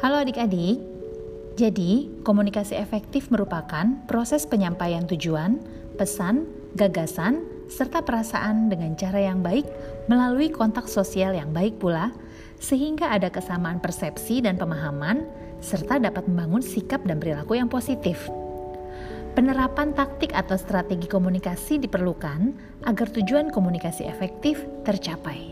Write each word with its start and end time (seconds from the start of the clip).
Halo 0.00 0.16
adik-adik. 0.16 0.80
Jadi, 1.60 2.08
komunikasi 2.24 2.72
efektif 2.72 3.28
merupakan 3.28 3.84
proses 4.08 4.48
penyampaian 4.48 5.04
tujuan, 5.04 5.60
pesan, 6.00 6.48
gagasan, 6.72 7.44
serta 7.68 8.00
perasaan 8.00 8.72
dengan 8.72 8.96
cara 8.96 9.20
yang 9.20 9.44
baik 9.44 9.68
melalui 10.08 10.48
kontak 10.48 10.88
sosial 10.88 11.36
yang 11.36 11.52
baik 11.52 11.76
pula, 11.76 12.16
sehingga 12.56 13.12
ada 13.12 13.28
kesamaan 13.28 13.76
persepsi 13.76 14.40
dan 14.40 14.56
pemahaman, 14.56 15.28
serta 15.60 16.00
dapat 16.00 16.24
membangun 16.24 16.64
sikap 16.64 17.04
dan 17.04 17.20
perilaku 17.20 17.60
yang 17.60 17.68
positif. 17.68 18.24
Penerapan 19.36 19.92
taktik 19.92 20.32
atau 20.32 20.56
strategi 20.56 21.12
komunikasi 21.12 21.76
diperlukan 21.76 22.56
agar 22.88 23.06
tujuan 23.20 23.52
komunikasi 23.52 24.08
efektif 24.08 24.64
tercapai. 24.80 25.49